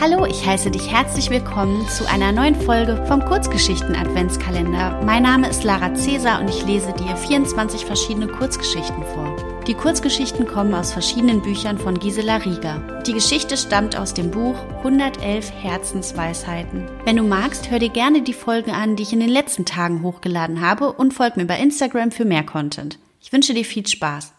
Hallo, 0.00 0.26
ich 0.26 0.46
heiße 0.46 0.70
dich 0.70 0.92
herzlich 0.92 1.28
willkommen 1.28 1.84
zu 1.88 2.08
einer 2.08 2.30
neuen 2.30 2.54
Folge 2.54 3.04
vom 3.08 3.20
Kurzgeschichten 3.24 3.96
Adventskalender. 3.96 5.02
Mein 5.04 5.24
Name 5.24 5.48
ist 5.48 5.64
Lara 5.64 5.92
Cäsar 5.92 6.40
und 6.40 6.48
ich 6.48 6.64
lese 6.64 6.92
dir 6.92 7.16
24 7.16 7.84
verschiedene 7.84 8.28
Kurzgeschichten 8.28 9.02
vor. 9.02 9.34
Die 9.66 9.74
Kurzgeschichten 9.74 10.46
kommen 10.46 10.72
aus 10.72 10.92
verschiedenen 10.92 11.42
Büchern 11.42 11.78
von 11.78 11.98
Gisela 11.98 12.36
Rieger. 12.36 13.02
Die 13.08 13.12
Geschichte 13.12 13.56
stammt 13.56 13.98
aus 13.98 14.14
dem 14.14 14.30
Buch 14.30 14.54
111 14.84 15.50
Herzensweisheiten. 15.50 16.88
Wenn 17.04 17.16
du 17.16 17.24
magst, 17.24 17.68
hör 17.68 17.80
dir 17.80 17.90
gerne 17.90 18.22
die 18.22 18.34
Folgen 18.34 18.70
an, 18.70 18.94
die 18.94 19.02
ich 19.02 19.12
in 19.12 19.20
den 19.20 19.28
letzten 19.28 19.64
Tagen 19.64 20.04
hochgeladen 20.04 20.60
habe 20.60 20.92
und 20.92 21.12
folg 21.12 21.36
mir 21.36 21.46
bei 21.46 21.58
Instagram 21.58 22.12
für 22.12 22.24
mehr 22.24 22.44
Content. 22.44 23.00
Ich 23.20 23.32
wünsche 23.32 23.52
dir 23.52 23.64
viel 23.64 23.84
Spaß. 23.84 24.32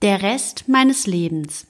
Der 0.00 0.22
Rest 0.22 0.68
meines 0.68 1.06
Lebens. 1.06 1.66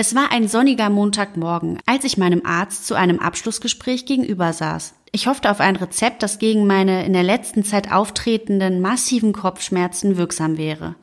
Es 0.00 0.14
war 0.14 0.32
ein 0.32 0.48
sonniger 0.48 0.88
Montagmorgen, 0.88 1.78
als 1.84 2.04
ich 2.04 2.16
meinem 2.16 2.40
Arzt 2.46 2.86
zu 2.86 2.94
einem 2.94 3.18
Abschlussgespräch 3.18 4.06
gegenüber 4.06 4.54
saß. 4.54 4.94
Ich 5.12 5.26
hoffte 5.26 5.50
auf 5.50 5.60
ein 5.60 5.76
Rezept, 5.76 6.22
das 6.22 6.38
gegen 6.38 6.66
meine 6.66 7.04
in 7.04 7.12
der 7.12 7.22
letzten 7.22 7.64
Zeit 7.64 7.92
auftretenden 7.92 8.80
massiven 8.80 9.34
Kopfschmerzen 9.34 10.16
wirksam 10.16 10.56
wäre. 10.56 10.94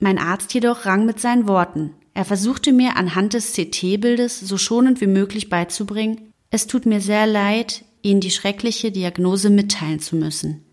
Mein 0.00 0.18
Arzt 0.18 0.52
jedoch 0.52 0.84
rang 0.84 1.06
mit 1.06 1.20
seinen 1.20 1.46
Worten. 1.46 1.92
Er 2.12 2.24
versuchte 2.24 2.72
mir 2.72 2.96
anhand 2.96 3.34
des 3.34 3.52
CT-Bildes 3.52 4.40
so 4.40 4.58
schonend 4.58 5.00
wie 5.00 5.06
möglich 5.06 5.48
beizubringen, 5.48 6.32
es 6.50 6.66
tut 6.66 6.86
mir 6.86 7.00
sehr 7.00 7.28
leid, 7.28 7.84
Ihnen 8.02 8.18
die 8.18 8.32
schreckliche 8.32 8.90
Diagnose 8.90 9.48
mitteilen 9.48 10.00
zu 10.00 10.16
müssen. 10.16 10.64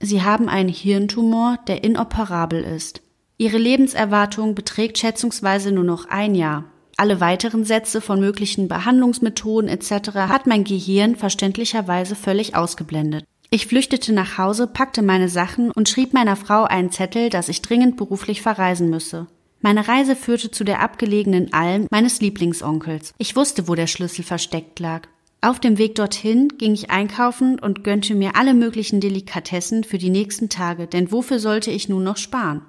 Sie 0.00 0.20
haben 0.20 0.50
einen 0.50 0.68
Hirntumor, 0.68 1.58
der 1.66 1.82
inoperabel 1.82 2.62
ist. 2.62 3.00
Ihre 3.38 3.56
Lebenserwartung 3.56 4.54
beträgt 4.54 4.98
schätzungsweise 4.98 5.72
nur 5.72 5.84
noch 5.84 6.10
ein 6.10 6.34
Jahr. 6.34 6.64
Alle 6.96 7.20
weiteren 7.20 7.64
Sätze 7.64 8.00
von 8.00 8.20
möglichen 8.20 8.68
Behandlungsmethoden 8.68 9.68
etc. 9.68 10.10
hat 10.14 10.46
mein 10.46 10.64
Gehirn 10.64 11.16
verständlicherweise 11.16 12.14
völlig 12.14 12.54
ausgeblendet. 12.54 13.24
Ich 13.50 13.66
flüchtete 13.66 14.12
nach 14.12 14.38
Hause, 14.38 14.66
packte 14.66 15.02
meine 15.02 15.28
Sachen 15.28 15.70
und 15.70 15.88
schrieb 15.88 16.12
meiner 16.12 16.36
Frau 16.36 16.64
einen 16.64 16.90
Zettel, 16.90 17.30
dass 17.30 17.48
ich 17.48 17.62
dringend 17.62 17.96
beruflich 17.96 18.42
verreisen 18.42 18.90
müsse. 18.90 19.26
Meine 19.60 19.88
Reise 19.88 20.14
führte 20.14 20.50
zu 20.50 20.62
der 20.64 20.82
abgelegenen 20.82 21.52
Alm 21.52 21.86
meines 21.90 22.20
Lieblingsonkels. 22.20 23.14
Ich 23.18 23.34
wusste, 23.34 23.66
wo 23.66 23.74
der 23.74 23.86
Schlüssel 23.86 24.24
versteckt 24.24 24.78
lag. 24.78 25.08
Auf 25.40 25.60
dem 25.60 25.78
Weg 25.78 25.94
dorthin 25.94 26.48
ging 26.58 26.74
ich 26.74 26.90
einkaufen 26.90 27.58
und 27.58 27.84
gönnte 27.84 28.14
mir 28.14 28.36
alle 28.36 28.54
möglichen 28.54 29.00
Delikatessen 29.00 29.84
für 29.84 29.98
die 29.98 30.10
nächsten 30.10 30.48
Tage, 30.48 30.86
denn 30.86 31.12
wofür 31.12 31.38
sollte 31.38 31.70
ich 31.70 31.88
nun 31.88 32.02
noch 32.02 32.16
sparen? 32.16 32.62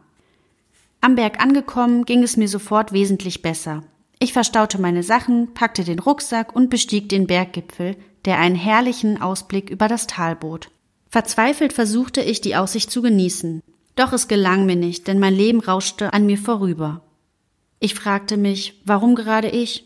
Am 1.02 1.16
Berg 1.16 1.42
angekommen, 1.42 2.06
ging 2.06 2.24
es 2.24 2.38
mir 2.38 2.48
sofort 2.48 2.92
wesentlich 2.92 3.42
besser. 3.42 3.84
Ich 4.26 4.34
verstaute 4.34 4.82
meine 4.82 5.04
Sachen, 5.04 5.54
packte 5.54 5.84
den 5.84 6.00
Rucksack 6.00 6.56
und 6.56 6.72
bestieg 6.72 7.10
den 7.10 7.28
Berggipfel, 7.28 7.96
der 8.26 8.40
einen 8.40 8.56
herrlichen 8.56 9.22
Ausblick 9.22 9.70
über 9.70 9.88
das 9.88 10.08
Tal 10.08 10.36
bot. 10.36 10.72
Verzweifelt 11.08 11.74
versuchte 11.74 12.22
ich, 12.22 12.42
die 12.42 12.56
Aussicht 12.56 12.90
zu 12.90 13.04
genießen. 13.04 13.62
Doch 13.96 14.14
es 14.14 14.28
gelang 14.28 14.66
mir 14.66 14.78
nicht, 14.78 15.08
denn 15.08 15.20
mein 15.20 15.36
Leben 15.36 15.60
rauschte 15.60 16.12
an 16.12 16.26
mir 16.26 16.40
vorüber. 16.40 17.04
Ich 17.80 17.94
fragte 17.94 18.36
mich, 18.36 18.82
warum 18.84 19.14
gerade 19.14 19.48
ich? 19.48 19.86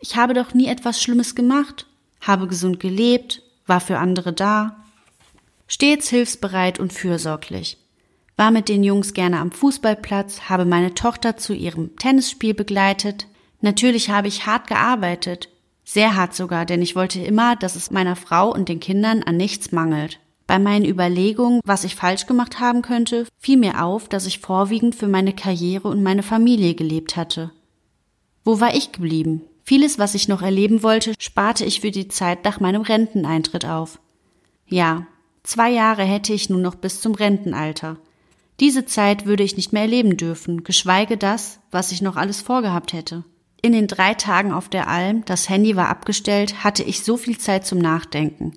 Ich 0.00 0.16
habe 0.16 0.34
doch 0.34 0.52
nie 0.52 0.66
etwas 0.66 1.00
Schlimmes 1.00 1.36
gemacht, 1.36 1.86
habe 2.20 2.48
gesund 2.48 2.80
gelebt, 2.80 3.40
war 3.66 3.78
für 3.78 3.98
andere 3.98 4.32
da, 4.32 4.84
stets 5.68 6.08
hilfsbereit 6.08 6.80
und 6.80 6.92
fürsorglich, 6.92 7.78
war 8.36 8.50
mit 8.50 8.68
den 8.68 8.82
Jungs 8.82 9.14
gerne 9.14 9.38
am 9.38 9.52
Fußballplatz, 9.52 10.48
habe 10.48 10.64
meine 10.64 10.94
Tochter 10.94 11.36
zu 11.36 11.54
ihrem 11.54 11.94
Tennisspiel 11.94 12.52
begleitet, 12.52 13.28
Natürlich 13.66 14.10
habe 14.10 14.28
ich 14.28 14.46
hart 14.46 14.68
gearbeitet, 14.68 15.48
sehr 15.82 16.14
hart 16.14 16.36
sogar, 16.36 16.66
denn 16.66 16.82
ich 16.82 16.94
wollte 16.94 17.18
immer, 17.18 17.56
dass 17.56 17.74
es 17.74 17.90
meiner 17.90 18.14
Frau 18.14 18.54
und 18.54 18.68
den 18.68 18.78
Kindern 18.78 19.24
an 19.24 19.36
nichts 19.36 19.72
mangelt. 19.72 20.20
Bei 20.46 20.60
meinen 20.60 20.84
Überlegungen, 20.84 21.60
was 21.64 21.82
ich 21.82 21.96
falsch 21.96 22.26
gemacht 22.26 22.60
haben 22.60 22.82
könnte, 22.82 23.26
fiel 23.40 23.56
mir 23.56 23.82
auf, 23.82 24.08
dass 24.08 24.24
ich 24.24 24.38
vorwiegend 24.38 24.94
für 24.94 25.08
meine 25.08 25.32
Karriere 25.32 25.88
und 25.88 26.04
meine 26.04 26.22
Familie 26.22 26.76
gelebt 26.76 27.16
hatte. 27.16 27.50
Wo 28.44 28.60
war 28.60 28.72
ich 28.72 28.92
geblieben? 28.92 29.42
Vieles, 29.64 29.98
was 29.98 30.14
ich 30.14 30.28
noch 30.28 30.42
erleben 30.42 30.84
wollte, 30.84 31.14
sparte 31.18 31.64
ich 31.64 31.80
für 31.80 31.90
die 31.90 32.06
Zeit 32.06 32.44
nach 32.44 32.60
meinem 32.60 32.82
Renteneintritt 32.82 33.64
auf. 33.64 33.98
Ja, 34.68 35.08
zwei 35.42 35.72
Jahre 35.72 36.04
hätte 36.04 36.32
ich 36.32 36.48
nun 36.48 36.62
noch 36.62 36.76
bis 36.76 37.00
zum 37.00 37.16
Rentenalter. 37.16 37.96
Diese 38.60 38.86
Zeit 38.86 39.26
würde 39.26 39.42
ich 39.42 39.56
nicht 39.56 39.72
mehr 39.72 39.82
erleben 39.82 40.16
dürfen, 40.16 40.62
geschweige 40.62 41.16
das, 41.16 41.58
was 41.72 41.90
ich 41.90 42.00
noch 42.00 42.14
alles 42.14 42.40
vorgehabt 42.40 42.92
hätte. 42.92 43.24
In 43.62 43.72
den 43.72 43.86
drei 43.86 44.14
Tagen 44.14 44.52
auf 44.52 44.68
der 44.68 44.88
Alm, 44.88 45.24
das 45.24 45.48
Handy 45.48 45.76
war 45.76 45.88
abgestellt, 45.88 46.62
hatte 46.62 46.82
ich 46.82 47.02
so 47.02 47.16
viel 47.16 47.38
Zeit 47.38 47.66
zum 47.66 47.78
Nachdenken. 47.78 48.52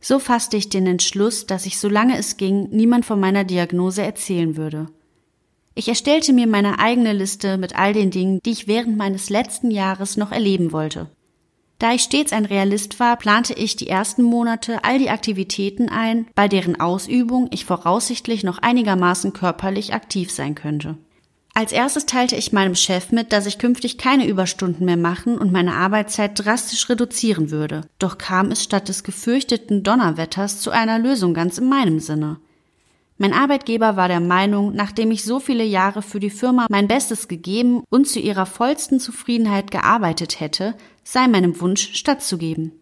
So 0.00 0.18
fasste 0.18 0.56
ich 0.56 0.68
den 0.68 0.86
Entschluss, 0.86 1.46
dass 1.46 1.64
ich, 1.64 1.78
solange 1.78 2.18
es 2.18 2.36
ging, 2.36 2.68
niemand 2.70 3.06
von 3.06 3.20
meiner 3.20 3.44
Diagnose 3.44 4.02
erzählen 4.02 4.56
würde. 4.56 4.88
Ich 5.74 5.88
erstellte 5.88 6.32
mir 6.32 6.46
meine 6.46 6.78
eigene 6.78 7.12
Liste 7.12 7.56
mit 7.56 7.78
all 7.78 7.92
den 7.92 8.10
Dingen, 8.10 8.40
die 8.44 8.50
ich 8.50 8.68
während 8.68 8.96
meines 8.96 9.30
letzten 9.30 9.70
Jahres 9.70 10.16
noch 10.16 10.32
erleben 10.32 10.72
wollte. 10.72 11.08
Da 11.78 11.92
ich 11.92 12.02
stets 12.02 12.32
ein 12.32 12.44
Realist 12.44 13.00
war, 13.00 13.16
plante 13.16 13.54
ich 13.54 13.74
die 13.74 13.88
ersten 13.88 14.22
Monate 14.22 14.84
all 14.84 14.98
die 14.98 15.10
Aktivitäten 15.10 15.88
ein, 15.88 16.26
bei 16.34 16.46
deren 16.46 16.78
Ausübung 16.78 17.48
ich 17.50 17.64
voraussichtlich 17.64 18.44
noch 18.44 18.58
einigermaßen 18.58 19.32
körperlich 19.32 19.94
aktiv 19.94 20.30
sein 20.30 20.54
könnte. 20.54 20.96
Als 21.54 21.72
erstes 21.72 22.06
teilte 22.06 22.34
ich 22.34 22.52
meinem 22.52 22.74
Chef 22.74 23.12
mit, 23.12 23.32
dass 23.32 23.44
ich 23.44 23.58
künftig 23.58 23.98
keine 23.98 24.26
Überstunden 24.26 24.86
mehr 24.86 24.96
machen 24.96 25.36
und 25.36 25.52
meine 25.52 25.74
Arbeitszeit 25.74 26.32
drastisch 26.42 26.88
reduzieren 26.88 27.50
würde. 27.50 27.82
Doch 27.98 28.16
kam 28.16 28.50
es 28.50 28.62
statt 28.62 28.88
des 28.88 29.04
gefürchteten 29.04 29.82
Donnerwetters 29.82 30.60
zu 30.60 30.70
einer 30.70 30.98
Lösung 30.98 31.34
ganz 31.34 31.58
in 31.58 31.68
meinem 31.68 32.00
Sinne. 32.00 32.38
Mein 33.18 33.34
Arbeitgeber 33.34 33.96
war 33.96 34.08
der 34.08 34.20
Meinung, 34.20 34.74
nachdem 34.74 35.10
ich 35.10 35.24
so 35.24 35.40
viele 35.40 35.64
Jahre 35.64 36.00
für 36.00 36.20
die 36.20 36.30
Firma 36.30 36.66
mein 36.70 36.88
Bestes 36.88 37.28
gegeben 37.28 37.84
und 37.90 38.08
zu 38.08 38.18
ihrer 38.18 38.46
vollsten 38.46 38.98
Zufriedenheit 38.98 39.70
gearbeitet 39.70 40.40
hätte, 40.40 40.74
sei 41.04 41.28
meinem 41.28 41.60
Wunsch 41.60 41.90
stattzugeben. 41.92 42.72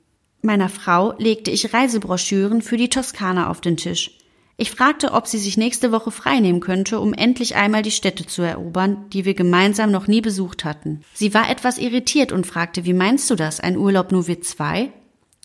Meiner 0.42 0.68
Frau 0.68 1.12
legte 1.18 1.50
ich 1.50 1.74
Reisebroschüren 1.74 2.62
für 2.62 2.76
die 2.76 2.88
Toskana 2.88 3.50
auf 3.50 3.60
den 3.60 3.76
Tisch. 3.76 4.19
Ich 4.60 4.72
fragte, 4.72 5.12
ob 5.12 5.26
sie 5.26 5.38
sich 5.38 5.56
nächste 5.56 5.90
Woche 5.90 6.10
freinehmen 6.10 6.60
könnte, 6.60 7.00
um 7.00 7.14
endlich 7.14 7.56
einmal 7.56 7.80
die 7.80 7.90
Städte 7.90 8.26
zu 8.26 8.42
erobern, 8.42 9.06
die 9.10 9.24
wir 9.24 9.32
gemeinsam 9.32 9.90
noch 9.90 10.06
nie 10.06 10.20
besucht 10.20 10.66
hatten. 10.66 11.00
Sie 11.14 11.32
war 11.32 11.48
etwas 11.48 11.78
irritiert 11.78 12.30
und 12.30 12.46
fragte, 12.46 12.84
wie 12.84 12.92
meinst 12.92 13.30
du 13.30 13.36
das? 13.36 13.60
Ein 13.60 13.78
Urlaub 13.78 14.12
nur 14.12 14.26
wir 14.26 14.42
zwei? 14.42 14.92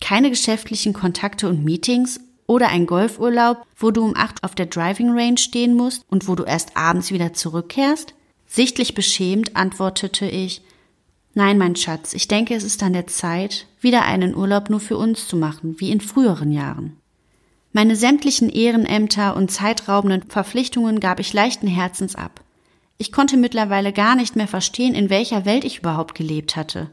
Keine 0.01 0.29
geschäftlichen 0.29 0.91
Kontakte 0.91 1.47
und 1.47 1.63
Meetings? 1.63 2.19
Oder 2.45 2.67
ein 2.67 2.85
Golfurlaub, 2.85 3.65
wo 3.77 3.89
du 3.89 4.03
um 4.03 4.17
acht 4.17 4.43
auf 4.43 4.53
der 4.53 4.65
Driving 4.65 5.17
Range 5.17 5.37
stehen 5.37 5.75
musst 5.75 6.03
und 6.09 6.27
wo 6.27 6.35
du 6.35 6.43
erst 6.43 6.75
abends 6.75 7.13
wieder 7.13 7.31
zurückkehrst? 7.31 8.15
Sichtlich 8.47 8.95
beschämt 8.95 9.55
antwortete 9.55 10.25
ich, 10.25 10.61
Nein, 11.33 11.57
mein 11.57 11.77
Schatz, 11.77 12.13
ich 12.13 12.27
denke, 12.27 12.53
es 12.53 12.65
ist 12.65 12.83
an 12.83 12.91
der 12.91 13.07
Zeit, 13.07 13.65
wieder 13.79 14.03
einen 14.03 14.35
Urlaub 14.35 14.69
nur 14.69 14.81
für 14.81 14.97
uns 14.97 15.25
zu 15.25 15.37
machen, 15.37 15.79
wie 15.79 15.91
in 15.91 16.01
früheren 16.01 16.51
Jahren. 16.51 16.97
Meine 17.75 17.97
sämtlichen 17.97 18.49
Ehrenämter 18.49 19.35
und 19.35 19.51
zeitraubenden 19.51 20.23
Verpflichtungen 20.29 21.01
gab 21.01 21.19
ich 21.19 21.33
leichten 21.33 21.67
Herzens 21.67 22.15
ab. 22.15 22.39
Ich 22.97 23.11
konnte 23.11 23.35
mittlerweile 23.35 23.91
gar 23.91 24.15
nicht 24.15 24.37
mehr 24.37 24.47
verstehen, 24.47 24.95
in 24.95 25.09
welcher 25.09 25.43
Welt 25.43 25.65
ich 25.65 25.79
überhaupt 25.79 26.15
gelebt 26.15 26.55
hatte. 26.55 26.89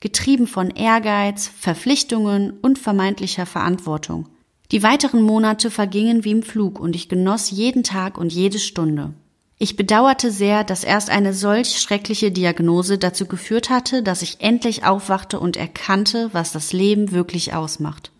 Getrieben 0.00 0.48
von 0.48 0.70
Ehrgeiz, 0.70 1.46
Verpflichtungen 1.46 2.54
und 2.60 2.76
vermeintlicher 2.76 3.46
Verantwortung. 3.46 4.28
Die 4.72 4.82
weiteren 4.82 5.22
Monate 5.22 5.70
vergingen 5.70 6.24
wie 6.24 6.32
im 6.32 6.42
Flug 6.42 6.80
und 6.80 6.96
ich 6.96 7.08
genoss 7.08 7.52
jeden 7.52 7.84
Tag 7.84 8.18
und 8.18 8.32
jede 8.32 8.58
Stunde. 8.58 9.14
Ich 9.58 9.76
bedauerte 9.76 10.32
sehr, 10.32 10.64
dass 10.64 10.82
erst 10.82 11.08
eine 11.08 11.34
solch 11.34 11.78
schreckliche 11.78 12.32
Diagnose 12.32 12.98
dazu 12.98 13.26
geführt 13.26 13.70
hatte, 13.70 14.02
dass 14.02 14.22
ich 14.22 14.40
endlich 14.40 14.82
aufwachte 14.82 15.38
und 15.38 15.56
erkannte, 15.56 16.30
was 16.32 16.50
das 16.50 16.72
Leben 16.72 17.12
wirklich 17.12 17.54
ausmacht. 17.54 18.10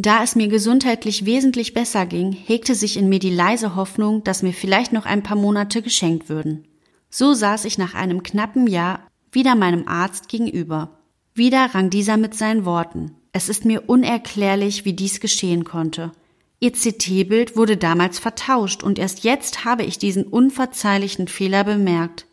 Da 0.00 0.22
es 0.22 0.36
mir 0.36 0.46
gesundheitlich 0.46 1.26
wesentlich 1.26 1.74
besser 1.74 2.06
ging, 2.06 2.30
hegte 2.30 2.76
sich 2.76 2.96
in 2.96 3.08
mir 3.08 3.18
die 3.18 3.34
leise 3.34 3.74
Hoffnung, 3.74 4.22
dass 4.22 4.44
mir 4.44 4.52
vielleicht 4.52 4.92
noch 4.92 5.06
ein 5.06 5.24
paar 5.24 5.36
Monate 5.36 5.82
geschenkt 5.82 6.28
würden. 6.28 6.68
So 7.10 7.34
saß 7.34 7.64
ich 7.64 7.78
nach 7.78 7.94
einem 7.94 8.22
knappen 8.22 8.68
Jahr 8.68 9.08
wieder 9.32 9.56
meinem 9.56 9.88
Arzt 9.88 10.28
gegenüber. 10.28 11.00
Wieder 11.34 11.74
rang 11.74 11.90
dieser 11.90 12.16
mit 12.16 12.36
seinen 12.36 12.64
Worten. 12.64 13.16
Es 13.32 13.48
ist 13.48 13.64
mir 13.64 13.88
unerklärlich, 13.88 14.84
wie 14.84 14.92
dies 14.92 15.18
geschehen 15.18 15.64
konnte. 15.64 16.12
Ihr 16.60 16.70
CT-Bild 16.70 17.56
wurde 17.56 17.76
damals 17.76 18.20
vertauscht 18.20 18.84
und 18.84 19.00
erst 19.00 19.24
jetzt 19.24 19.64
habe 19.64 19.82
ich 19.82 19.98
diesen 19.98 20.22
unverzeihlichen 20.22 21.26
Fehler 21.26 21.64
bemerkt. 21.64 22.26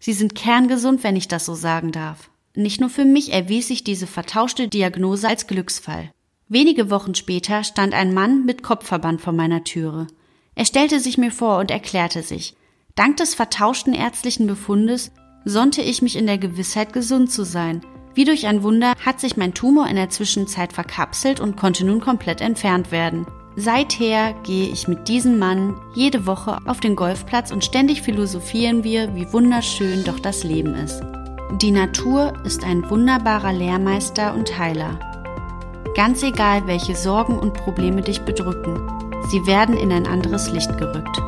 Sie 0.00 0.12
sind 0.12 0.34
kerngesund, 0.34 1.04
wenn 1.04 1.14
ich 1.14 1.28
das 1.28 1.46
so 1.46 1.54
sagen 1.54 1.92
darf. 1.92 2.28
Nicht 2.56 2.80
nur 2.80 2.90
für 2.90 3.04
mich 3.04 3.32
erwies 3.32 3.68
sich 3.68 3.84
diese 3.84 4.08
vertauschte 4.08 4.66
Diagnose 4.66 5.28
als 5.28 5.46
Glücksfall. 5.46 6.10
Wenige 6.50 6.90
Wochen 6.90 7.14
später 7.14 7.62
stand 7.62 7.92
ein 7.92 8.14
Mann 8.14 8.46
mit 8.46 8.62
Kopfverband 8.62 9.20
vor 9.20 9.34
meiner 9.34 9.64
Türe. 9.64 10.06
Er 10.54 10.64
stellte 10.64 10.98
sich 10.98 11.18
mir 11.18 11.30
vor 11.30 11.58
und 11.58 11.70
erklärte 11.70 12.22
sich. 12.22 12.56
Dank 12.94 13.18
des 13.18 13.34
vertauschten 13.34 13.92
ärztlichen 13.92 14.46
Befundes 14.46 15.12
sonnte 15.44 15.82
ich 15.82 16.00
mich 16.00 16.16
in 16.16 16.26
der 16.26 16.38
Gewissheit, 16.38 16.94
gesund 16.94 17.30
zu 17.30 17.44
sein. 17.44 17.82
Wie 18.14 18.24
durch 18.24 18.46
ein 18.46 18.62
Wunder 18.62 18.94
hat 19.04 19.20
sich 19.20 19.36
mein 19.36 19.52
Tumor 19.52 19.88
in 19.88 19.96
der 19.96 20.08
Zwischenzeit 20.08 20.72
verkapselt 20.72 21.38
und 21.38 21.56
konnte 21.56 21.84
nun 21.84 22.00
komplett 22.00 22.40
entfernt 22.40 22.90
werden. 22.90 23.26
Seither 23.54 24.32
gehe 24.42 24.68
ich 24.68 24.88
mit 24.88 25.06
diesem 25.06 25.38
Mann 25.38 25.78
jede 25.94 26.26
Woche 26.26 26.58
auf 26.64 26.80
den 26.80 26.96
Golfplatz 26.96 27.50
und 27.52 27.64
ständig 27.64 28.00
philosophieren 28.00 28.84
wir, 28.84 29.14
wie 29.14 29.30
wunderschön 29.32 30.02
doch 30.04 30.18
das 30.18 30.44
Leben 30.44 30.74
ist. 30.74 31.02
Die 31.60 31.72
Natur 31.72 32.32
ist 32.44 32.64
ein 32.64 32.88
wunderbarer 32.88 33.52
Lehrmeister 33.52 34.34
und 34.34 34.58
Heiler. 34.58 34.98
Ganz 35.98 36.22
egal, 36.22 36.68
welche 36.68 36.94
Sorgen 36.94 37.36
und 37.36 37.54
Probleme 37.54 38.02
dich 38.02 38.20
bedrücken, 38.20 38.88
sie 39.32 39.44
werden 39.48 39.76
in 39.76 39.90
ein 39.90 40.06
anderes 40.06 40.48
Licht 40.52 40.78
gerückt. 40.78 41.20